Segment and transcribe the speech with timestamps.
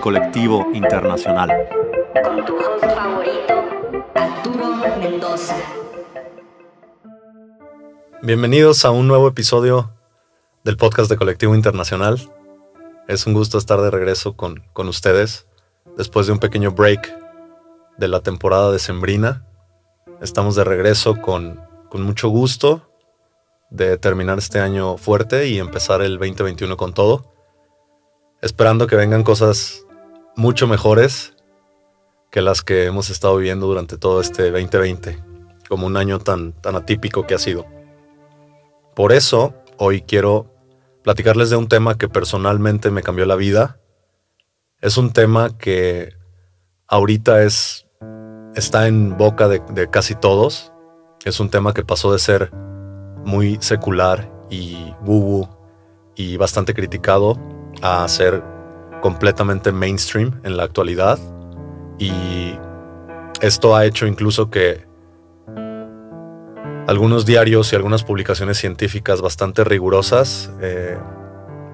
[0.00, 1.50] Colectivo Internacional.
[2.24, 3.54] Con tu host favorito,
[4.14, 5.56] Arturo Mendoza.
[8.22, 9.92] Bienvenidos a un nuevo episodio
[10.64, 12.20] del podcast de Colectivo Internacional.
[13.06, 15.46] Es un gusto estar de regreso con, con ustedes
[15.96, 17.14] después de un pequeño break
[17.98, 19.44] de la temporada de Sembrina.
[20.22, 21.60] Estamos de regreso con,
[21.90, 22.87] con mucho gusto
[23.70, 27.32] de terminar este año fuerte y empezar el 2021 con todo.
[28.40, 29.84] Esperando que vengan cosas
[30.36, 31.34] mucho mejores
[32.30, 35.18] que las que hemos estado viviendo durante todo este 2020,
[35.68, 37.66] como un año tan, tan atípico que ha sido.
[38.94, 40.54] Por eso, hoy quiero
[41.02, 43.80] platicarles de un tema que personalmente me cambió la vida.
[44.80, 46.14] Es un tema que
[46.86, 47.86] ahorita es,
[48.54, 50.72] está en boca de, de casi todos.
[51.24, 52.52] Es un tema que pasó de ser
[53.28, 55.48] muy secular y woo
[56.16, 57.38] y bastante criticado
[57.82, 58.42] a ser
[59.02, 61.18] completamente mainstream en la actualidad.
[61.98, 62.58] Y
[63.40, 64.88] esto ha hecho incluso que
[66.86, 70.96] algunos diarios y algunas publicaciones científicas bastante rigurosas eh,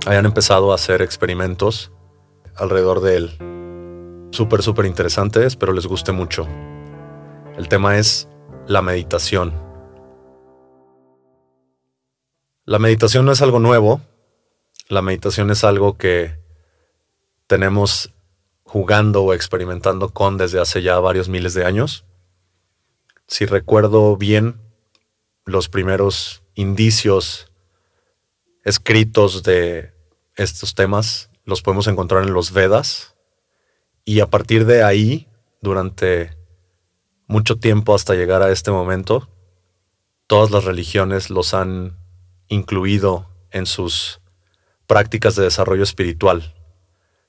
[0.07, 1.93] hayan empezado a hacer experimentos
[2.57, 4.29] alrededor de él.
[4.33, 6.49] Súper, súper interesante, espero les guste mucho.
[7.57, 8.29] El tema es
[8.67, 9.74] la meditación.
[12.67, 14.01] La meditación no es algo nuevo,
[14.89, 16.39] la meditación es algo que
[17.47, 18.15] tenemos
[18.63, 22.07] jugando o experimentando con desde hace ya varios miles de años.
[23.27, 24.63] Si recuerdo bien,
[25.45, 27.53] los primeros indicios
[28.65, 29.93] escritos de
[30.35, 33.15] estos temas los podemos encontrar en los Vedas
[34.07, 35.29] y a partir de ahí,
[35.61, 36.35] durante
[37.27, 39.29] mucho tiempo hasta llegar a este momento,
[40.27, 42.04] todas las religiones los han
[42.49, 44.21] incluido en sus
[44.87, 46.55] prácticas de desarrollo espiritual.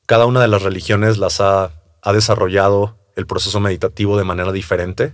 [0.05, 1.71] Cada una de las religiones las ha,
[2.01, 5.13] ha desarrollado el proceso meditativo de manera diferente.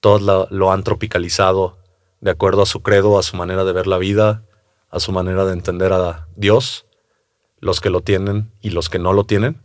[0.00, 1.78] Todas la, lo han tropicalizado
[2.20, 4.44] de acuerdo a su credo, a su manera de ver la vida,
[4.90, 6.86] a su manera de entender a Dios,
[7.60, 9.62] los que lo tienen y los que no lo tienen,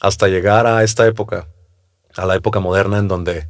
[0.00, 1.48] hasta llegar a esta época,
[2.16, 3.48] a la época moderna en donde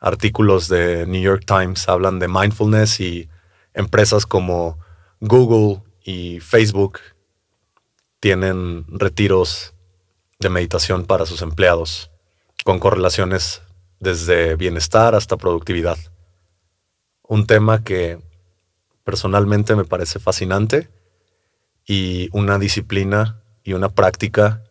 [0.00, 3.28] artículos de New York Times hablan de mindfulness y
[3.78, 4.78] empresas como
[5.20, 6.98] Google y Facebook
[8.20, 9.72] tienen retiros
[10.40, 12.10] de meditación para sus empleados,
[12.64, 13.62] con correlaciones
[14.00, 15.96] desde bienestar hasta productividad.
[17.22, 18.18] Un tema que
[19.04, 20.90] personalmente me parece fascinante
[21.86, 24.64] y una disciplina y una práctica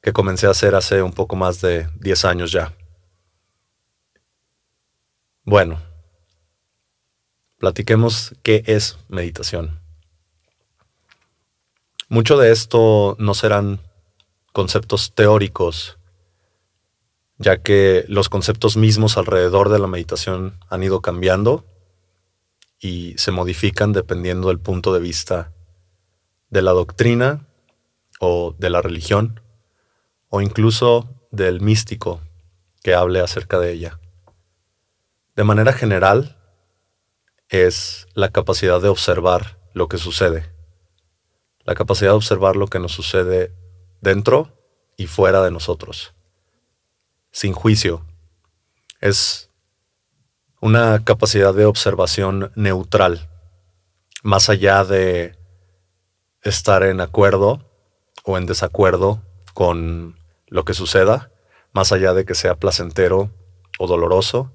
[0.00, 2.72] que comencé a hacer hace un poco más de 10 años ya.
[5.44, 5.80] Bueno,
[7.58, 9.80] platiquemos qué es meditación.
[12.08, 13.80] Mucho de esto no serán
[14.52, 15.98] conceptos teóricos,
[17.38, 21.64] ya que los conceptos mismos alrededor de la meditación han ido cambiando
[22.78, 25.52] y se modifican dependiendo del punto de vista
[26.50, 27.46] de la doctrina
[28.20, 29.40] o de la religión
[30.28, 32.20] o incluso del místico
[32.82, 33.98] que hable acerca de ella.
[35.34, 36.36] De manera general,
[37.48, 40.52] es la capacidad de observar lo que sucede.
[41.64, 43.52] La capacidad de observar lo que nos sucede
[44.00, 44.58] dentro
[44.96, 46.14] y fuera de nosotros.
[47.30, 48.06] Sin juicio.
[49.00, 49.50] Es
[50.60, 53.28] una capacidad de observación neutral,
[54.22, 55.36] más allá de
[56.42, 57.70] estar en acuerdo
[58.24, 59.22] o en desacuerdo
[59.52, 61.30] con lo que suceda,
[61.72, 63.30] más allá de que sea placentero
[63.78, 64.52] o doloroso,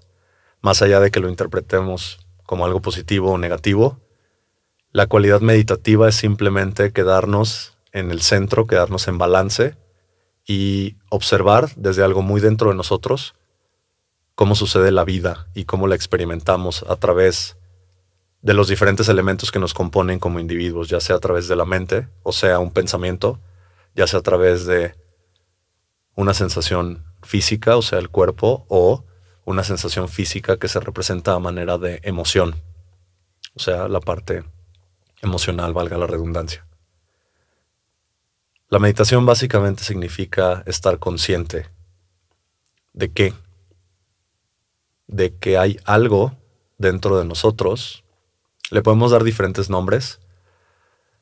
[0.62, 4.00] más allá de que lo interpretemos como algo positivo o negativo.
[4.92, 9.78] La cualidad meditativa es simplemente quedarnos en el centro, quedarnos en balance
[10.48, 13.36] y observar desde algo muy dentro de nosotros
[14.34, 17.56] cómo sucede la vida y cómo la experimentamos a través
[18.42, 21.66] de los diferentes elementos que nos componen como individuos, ya sea a través de la
[21.66, 23.40] mente, o sea, un pensamiento,
[23.94, 24.96] ya sea a través de
[26.16, 29.06] una sensación física, o sea, el cuerpo, o
[29.46, 32.56] una sensación física que se representa a manera de emoción.
[33.56, 34.44] O sea, la parte
[35.22, 36.66] emocional, valga la redundancia.
[38.70, 41.68] La meditación básicamente significa estar consciente
[42.94, 43.34] de qué,
[45.08, 46.38] de que hay algo
[46.78, 48.04] dentro de nosotros.
[48.70, 50.20] Le podemos dar diferentes nombres.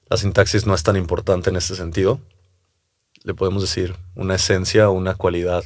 [0.09, 2.19] La sintaxis no es tan importante en este sentido.
[3.23, 5.63] Le podemos decir una esencia o una cualidad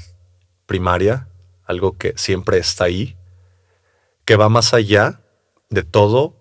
[0.67, 1.27] primaria
[1.71, 3.17] algo que siempre está ahí,
[4.25, 5.21] que va más allá
[5.69, 6.35] de todo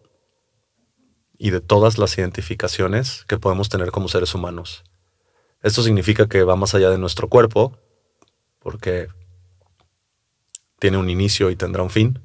[1.38, 4.84] y de todas las identificaciones que podemos tener como seres humanos.
[5.62, 7.78] Esto significa que va más allá de nuestro cuerpo,
[8.58, 9.08] porque
[10.78, 12.20] tiene un inicio y tendrá un fin.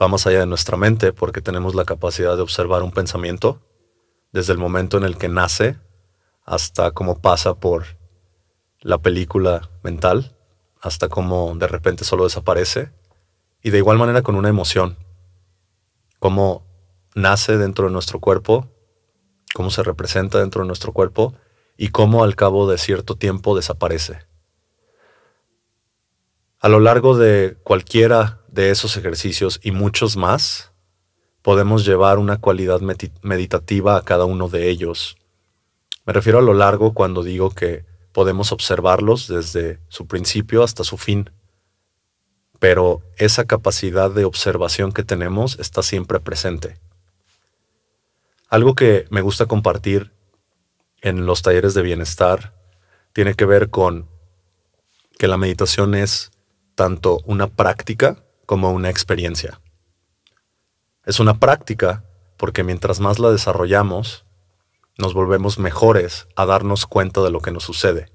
[0.00, 3.62] Va más allá de nuestra mente, porque tenemos la capacidad de observar un pensamiento
[4.32, 5.78] desde el momento en el que nace
[6.44, 7.84] hasta cómo pasa por
[8.80, 10.35] la película mental,
[10.80, 12.90] hasta cómo de repente solo desaparece,
[13.62, 14.96] y de igual manera con una emoción,
[16.18, 16.64] cómo
[17.14, 18.68] nace dentro de nuestro cuerpo,
[19.54, 21.34] cómo se representa dentro de nuestro cuerpo
[21.76, 24.20] y cómo al cabo de cierto tiempo desaparece.
[26.60, 30.72] A lo largo de cualquiera de esos ejercicios y muchos más,
[31.42, 32.80] podemos llevar una cualidad
[33.22, 35.16] meditativa a cada uno de ellos.
[36.04, 37.84] Me refiero a lo largo cuando digo que
[38.16, 41.28] podemos observarlos desde su principio hasta su fin.
[42.58, 46.78] Pero esa capacidad de observación que tenemos está siempre presente.
[48.48, 50.14] Algo que me gusta compartir
[51.02, 52.54] en los talleres de bienestar
[53.12, 54.08] tiene que ver con
[55.18, 56.30] que la meditación es
[56.74, 59.60] tanto una práctica como una experiencia.
[61.04, 62.02] Es una práctica
[62.38, 64.24] porque mientras más la desarrollamos,
[64.98, 68.10] nos volvemos mejores a darnos cuenta de lo que nos sucede.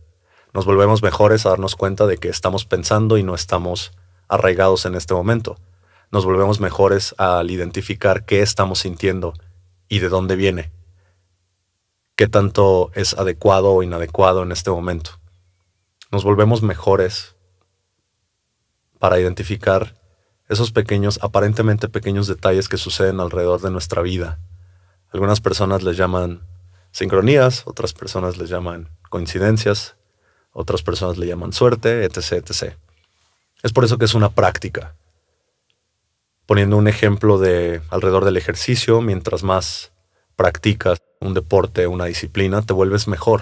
[0.54, 3.92] Nos volvemos mejores a darnos cuenta de que estamos pensando y no estamos
[4.28, 5.58] arraigados en este momento.
[6.12, 9.34] Nos volvemos mejores al identificar qué estamos sintiendo
[9.88, 10.72] y de dónde viene.
[12.16, 15.20] Qué tanto es adecuado o inadecuado en este momento.
[16.12, 17.36] Nos volvemos mejores
[19.00, 19.96] para identificar
[20.50, 24.40] esos pequeños, aparentemente pequeños detalles que suceden alrededor de nuestra vida.
[25.14, 26.51] Algunas personas les llaman
[26.92, 29.96] sincronías, otras personas les llaman coincidencias,
[30.54, 32.76] otras personas le llaman suerte, etc, etc.
[33.64, 34.96] Es por eso que es una práctica.
[36.46, 39.92] Poniendo un ejemplo de alrededor del ejercicio, mientras más
[40.36, 43.42] practicas un deporte, una disciplina, te vuelves mejor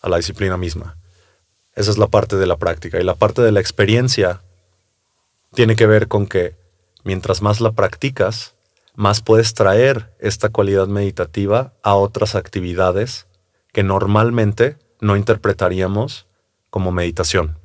[0.00, 0.96] a la disciplina misma.
[1.74, 3.00] Esa es la parte de la práctica.
[3.00, 4.40] Y la parte de la experiencia
[5.54, 6.56] tiene que ver con que
[7.04, 8.54] mientras más la practicas,
[8.98, 13.28] más puedes traer esta cualidad meditativa a otras actividades
[13.72, 16.26] que normalmente no interpretaríamos
[16.68, 17.60] como meditación.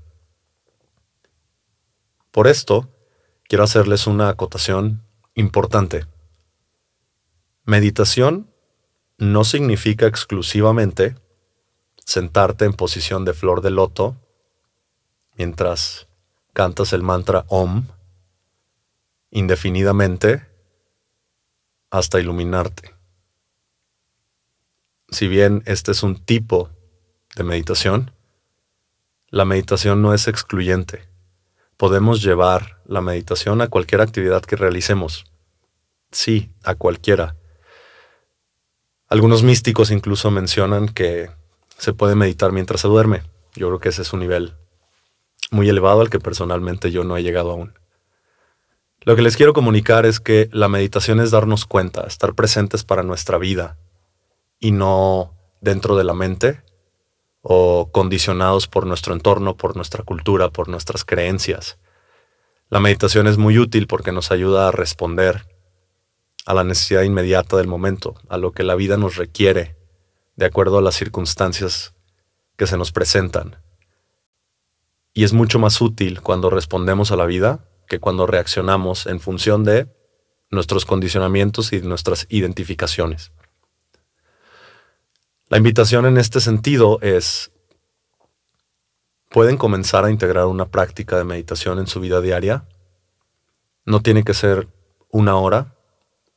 [2.29, 2.87] Por esto,
[3.49, 5.01] quiero hacerles una acotación
[5.33, 6.05] importante.
[7.63, 8.53] Meditación
[9.17, 11.15] no significa exclusivamente
[12.05, 14.17] sentarte en posición de flor de loto
[15.35, 16.07] mientras
[16.53, 17.87] cantas el mantra OM
[19.31, 20.52] indefinidamente
[21.93, 22.95] hasta iluminarte.
[25.09, 26.71] Si bien este es un tipo
[27.35, 28.11] de meditación,
[29.29, 31.07] la meditación no es excluyente.
[31.77, 35.25] Podemos llevar la meditación a cualquier actividad que realicemos.
[36.11, 37.35] Sí, a cualquiera.
[39.07, 41.29] Algunos místicos incluso mencionan que
[41.77, 43.21] se puede meditar mientras se duerme.
[43.53, 44.55] Yo creo que ese es un nivel
[45.51, 47.82] muy elevado al que personalmente yo no he llegado aún.
[49.05, 53.03] Lo que les quiero comunicar es que la meditación es darnos cuenta, estar presentes para
[53.03, 53.77] nuestra vida
[54.59, 56.61] y no dentro de la mente
[57.41, 61.77] o condicionados por nuestro entorno, por nuestra cultura, por nuestras creencias.
[62.69, 65.47] La meditación es muy útil porque nos ayuda a responder
[66.45, 69.75] a la necesidad inmediata del momento, a lo que la vida nos requiere,
[70.37, 71.93] de acuerdo a las circunstancias
[72.55, 73.57] que se nos presentan.
[75.13, 79.63] Y es mucho más útil cuando respondemos a la vida que cuando reaccionamos en función
[79.63, 79.87] de
[80.49, 83.31] nuestros condicionamientos y nuestras identificaciones.
[85.49, 87.51] La invitación en este sentido es,
[89.29, 92.67] pueden comenzar a integrar una práctica de meditación en su vida diaria.
[93.85, 94.67] No tiene que ser
[95.09, 95.75] una hora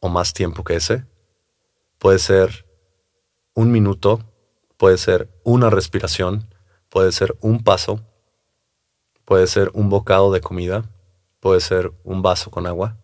[0.01, 1.05] o más tiempo que ese.
[1.99, 2.67] Puede ser
[3.55, 4.33] un minuto,
[4.77, 6.53] puede ser una respiración,
[6.89, 8.03] puede ser un paso,
[9.27, 10.89] Puede ser un bocado de comida,
[11.47, 12.97] puede ser un vaso con agua.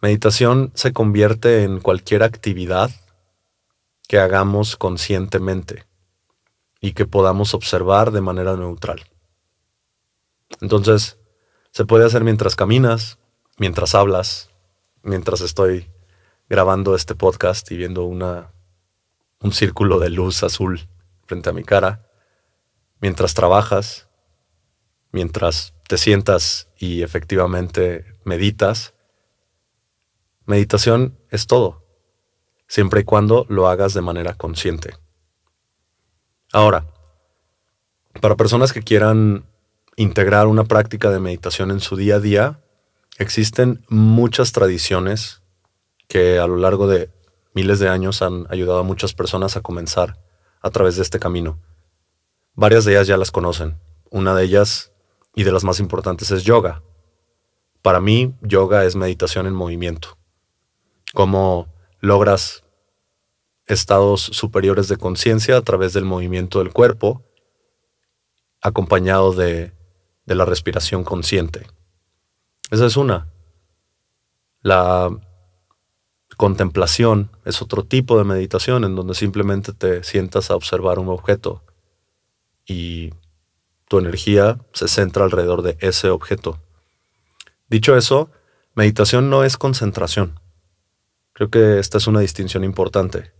[0.00, 2.90] Meditación se convierte en cualquier actividad
[4.08, 5.84] que hagamos conscientemente
[6.80, 9.04] y que podamos observar de manera neutral.
[10.62, 11.18] Entonces,
[11.72, 13.18] se puede hacer mientras caminas,
[13.58, 14.48] mientras hablas,
[15.02, 15.90] mientras estoy
[16.48, 18.50] grabando este podcast y viendo una,
[19.40, 20.88] un círculo de luz azul
[21.26, 22.08] frente a mi cara
[23.02, 24.08] mientras trabajas,
[25.14, 28.94] mientras te sientas y efectivamente meditas.
[30.44, 31.84] Meditación es todo,
[32.66, 34.96] siempre y cuando lo hagas de manera consciente.
[36.52, 36.86] Ahora,
[38.20, 39.46] para personas que quieran
[39.94, 42.60] integrar una práctica de meditación en su día a día,
[43.16, 45.42] existen muchas tradiciones
[46.08, 47.08] que a lo largo de
[47.54, 50.18] miles de años han ayudado a muchas personas a comenzar
[50.60, 51.60] a través de este camino.
[52.54, 53.78] Varias de ellas ya las conocen.
[54.10, 54.90] Una de ellas
[55.34, 56.82] y de las más importantes es yoga.
[57.82, 60.16] Para mí, yoga es meditación en movimiento.
[61.12, 61.68] Cómo
[62.00, 62.64] logras
[63.66, 67.22] estados superiores de conciencia a través del movimiento del cuerpo,
[68.60, 69.72] acompañado de,
[70.26, 71.66] de la respiración consciente.
[72.70, 73.28] Esa es una.
[74.60, 75.10] La
[76.36, 81.62] contemplación es otro tipo de meditación en donde simplemente te sientas a observar un objeto
[82.66, 83.12] y
[83.88, 86.60] tu energía se centra alrededor de ese objeto.
[87.68, 88.30] Dicho eso,
[88.74, 90.40] meditación no es concentración.
[91.32, 93.32] Creo que esta es una distinción importante.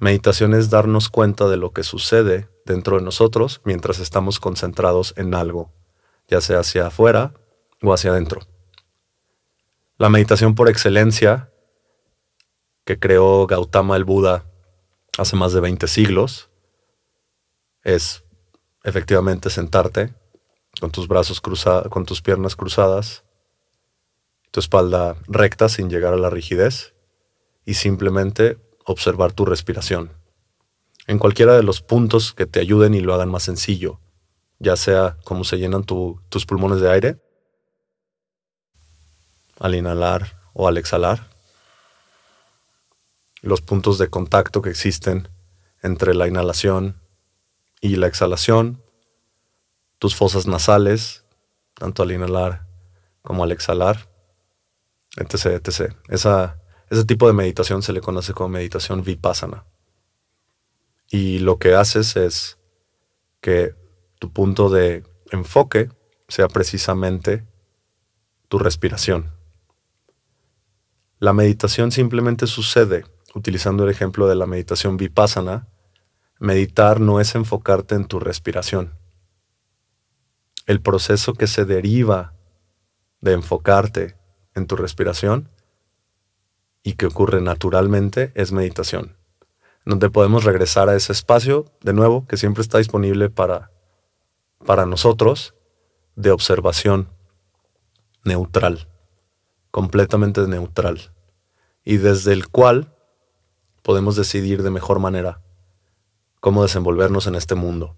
[0.00, 5.34] Meditación es darnos cuenta de lo que sucede dentro de nosotros mientras estamos concentrados en
[5.34, 5.72] algo,
[6.28, 7.34] ya sea hacia afuera
[7.82, 8.40] o hacia adentro.
[9.98, 11.50] La meditación por excelencia
[12.84, 14.44] que creó Gautama el Buda
[15.16, 16.50] hace más de 20 siglos
[17.82, 18.23] es
[18.84, 20.14] efectivamente sentarte
[20.80, 23.24] con tus brazos cruzados, con tus piernas cruzadas,
[24.50, 26.94] tu espalda recta sin llegar a la rigidez
[27.64, 30.12] y simplemente observar tu respiración.
[31.06, 34.00] En cualquiera de los puntos que te ayuden y lo hagan más sencillo,
[34.58, 37.20] ya sea cómo se llenan tus pulmones de aire
[39.58, 41.30] al inhalar o al exhalar,
[43.40, 45.28] los puntos de contacto que existen
[45.82, 47.03] entre la inhalación
[47.84, 48.82] y la exhalación,
[49.98, 51.26] tus fosas nasales,
[51.74, 52.66] tanto al inhalar
[53.20, 54.08] como al exhalar,
[55.16, 55.68] etc.
[56.08, 59.66] ese tipo de meditación se le conoce como meditación vipassana.
[61.10, 62.56] Y lo que haces es
[63.42, 63.74] que
[64.18, 65.90] tu punto de enfoque
[66.26, 67.44] sea precisamente
[68.48, 69.30] tu respiración.
[71.18, 75.68] La meditación simplemente sucede utilizando el ejemplo de la meditación vipassana,
[76.38, 78.94] meditar no es enfocarte en tu respiración.
[80.66, 82.34] El proceso que se deriva
[83.20, 84.16] de enfocarte
[84.54, 85.48] en tu respiración
[86.82, 89.16] y que ocurre naturalmente es meditación,
[89.84, 93.70] donde podemos regresar a ese espacio, de nuevo, que siempre está disponible para,
[94.64, 95.54] para nosotros,
[96.16, 97.08] de observación
[98.24, 98.88] neutral,
[99.70, 101.12] completamente neutral,
[101.84, 102.94] y desde el cual
[103.82, 105.40] podemos decidir de mejor manera
[106.44, 107.96] cómo desenvolvernos en este mundo.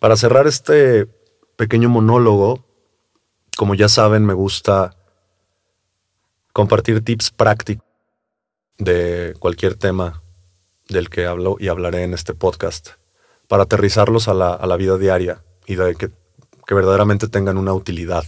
[0.00, 1.04] Para cerrar este
[1.56, 2.64] pequeño monólogo,
[3.58, 4.96] como ya saben, me gusta
[6.54, 7.84] compartir tips prácticos
[8.78, 10.22] de cualquier tema
[10.88, 12.92] del que hablo y hablaré en este podcast,
[13.46, 16.12] para aterrizarlos a la, vida diaria y de que,
[16.66, 18.24] que verdaderamente tengan una utilidad.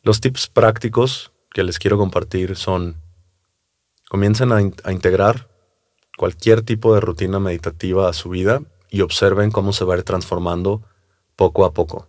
[0.00, 2.96] Los tips prácticos que les quiero compartir son
[4.08, 5.55] Comiencen a, a integrar
[6.16, 10.02] cualquier tipo de rutina meditativa a su vida y observen cómo se va a ir
[10.02, 10.82] transformando
[11.36, 12.08] poco a poco.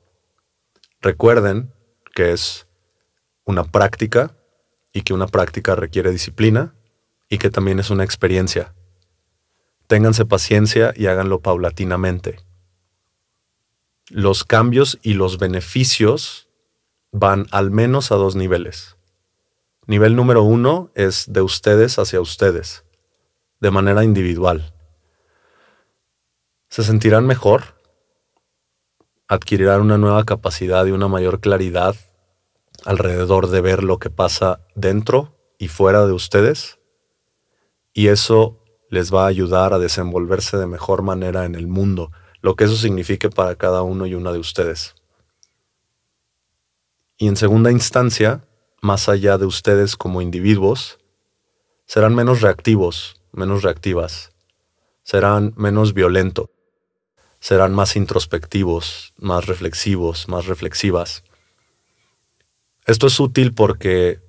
[1.02, 1.74] Recuerden
[2.16, 2.68] que es
[3.44, 4.36] una práctica
[4.94, 6.74] y que una práctica requiere disciplina
[7.30, 8.74] y que también es una experiencia.
[9.88, 12.40] Ténganse paciencia y háganlo paulatinamente.
[14.10, 16.48] Los cambios y los beneficios
[17.12, 18.98] van al menos a dos niveles.
[19.86, 22.84] Nivel número uno es de ustedes hacia ustedes,
[23.60, 24.74] de manera individual.
[26.70, 27.76] Se sentirán mejor,
[29.28, 31.96] adquirirán una nueva capacidad y una mayor claridad
[32.86, 36.80] alrededor de ver lo que pasa dentro y fuera de ustedes,
[37.94, 42.12] y eso les va a ayudar a desenvolverse de mejor manera en el mundo,
[42.42, 44.96] lo que eso signifique para cada uno y una de ustedes.
[47.18, 48.46] Y en segunda instancia,
[48.82, 51.00] más allá de ustedes como individuos,
[51.86, 54.32] serán menos reactivos, menos reactivas,
[55.03, 56.50] serán menos violentos,
[57.39, 61.24] serán más introspectivos, más reflexivos, más reflexivas.
[62.86, 64.20] Esto es útil porque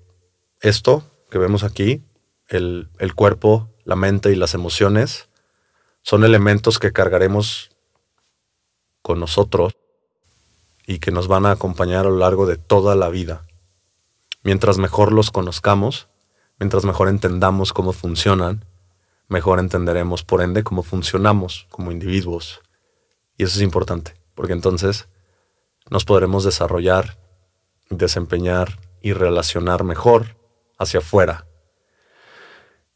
[0.60, 2.02] esto que vemos aquí,
[2.48, 5.28] el, el cuerpo, la mente y las emociones,
[6.02, 7.70] son elementos que cargaremos
[9.02, 9.74] con nosotros
[10.86, 13.44] y que nos van a acompañar a lo largo de toda la vida.
[14.42, 16.08] Mientras mejor los conozcamos,
[16.58, 18.64] mientras mejor entendamos cómo funcionan,
[19.28, 22.60] mejor entenderemos por ende cómo funcionamos como individuos.
[23.36, 25.08] Y eso es importante, porque entonces
[25.90, 27.18] nos podremos desarrollar,
[27.90, 30.36] desempeñar y relacionar mejor
[30.78, 31.46] hacia afuera.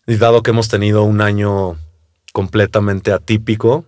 [0.06, 1.76] Y dado que hemos tenido un año
[2.32, 3.84] completamente atípico,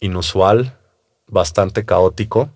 [0.00, 0.78] inusual,
[1.26, 2.50] bastante caótico,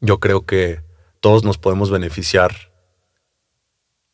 [0.00, 0.80] yo creo que
[1.20, 2.72] todos nos podemos beneficiar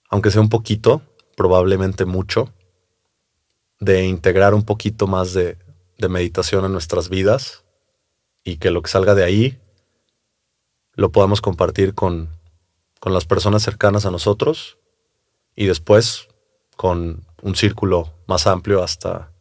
[0.09, 1.03] aunque sea un poquito,
[1.37, 2.53] probablemente mucho,
[3.81, 5.57] de integrar un poquito más de,
[5.99, 7.65] de meditación en nuestras vidas
[8.45, 9.61] y que lo que salga de ahí
[10.95, 12.31] lo podamos compartir con,
[12.99, 14.79] con las personas cercanas a nosotros
[15.55, 16.29] y después
[16.77, 19.33] con un círculo más amplio hasta,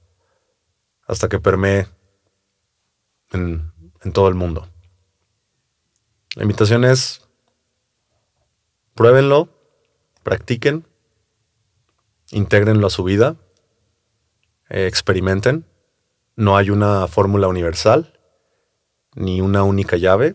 [1.06, 1.88] hasta que permee
[3.32, 3.72] en,
[4.04, 4.68] en todo el mundo.
[6.36, 7.28] La invitación es,
[8.94, 9.50] pruébenlo,
[10.24, 10.86] practiquen,
[12.32, 13.38] intégrenlo a su vida,
[14.70, 15.66] eh, experimenten.
[16.36, 18.14] No hay una fórmula universal
[19.16, 20.34] ni una única llave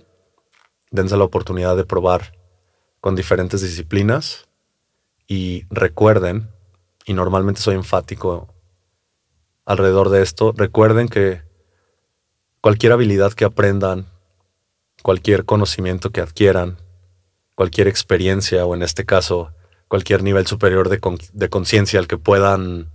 [0.93, 2.39] dense la oportunidad de probar
[3.01, 4.47] con diferentes disciplinas
[5.27, 6.51] y recuerden,
[7.05, 8.55] y normalmente soy enfático
[9.65, 11.43] alrededor de esto, recuerden que
[12.61, 14.07] cualquier habilidad que aprendan,
[15.03, 16.79] cualquier conocimiento que adquieran,
[17.55, 19.53] cualquier experiencia o en este caso
[19.89, 21.01] cualquier nivel superior de,
[21.33, 22.91] de conciencia al que puedan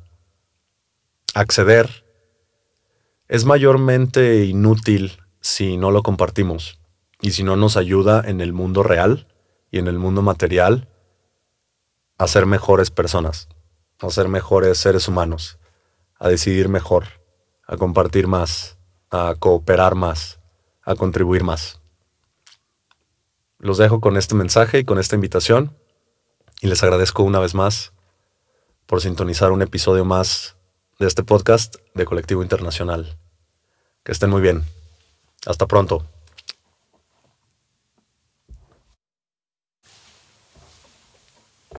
[1.40, 2.04] acceder,
[3.28, 6.80] es mayormente inútil si no lo compartimos
[7.22, 9.28] y si no nos ayuda en el mundo real
[9.72, 10.90] y en el mundo material
[12.18, 13.48] a ser mejores personas,
[14.00, 15.60] a ser mejores seres humanos,
[16.20, 17.06] a decidir mejor,
[17.68, 18.78] a compartir más,
[19.12, 20.40] a cooperar más,
[20.82, 21.82] a contribuir más.
[23.60, 25.78] Los dejo con este mensaje y con esta invitación
[26.62, 27.94] y les agradezco una vez más
[28.86, 30.57] por sintonizar un episodio más
[31.00, 33.18] de este podcast de Colectivo Internacional.
[34.04, 34.64] Que estén muy bien.
[35.46, 36.06] Hasta pronto.